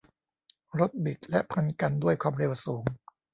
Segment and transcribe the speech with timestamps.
[0.79, 2.83] รถบิดและพันกันด้วยความเร็วสูง